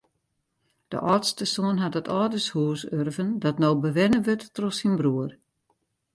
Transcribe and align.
De 0.91 0.99
âldste 1.11 1.45
soan 1.53 1.77
hat 1.83 1.97
it 1.99 2.11
âldershûs 2.21 2.81
urven 2.99 3.29
dat 3.43 3.57
no 3.61 3.69
bewenne 3.83 4.19
wurdt 4.25 4.51
troch 4.55 4.77
syn 4.79 4.93
broer. 4.99 5.31